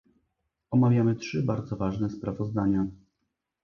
Omawiamy 0.71 1.15
trzy 1.15 1.43
bardzo 1.43 1.75
ważne 1.75 2.09
sprawozdania 2.09 2.87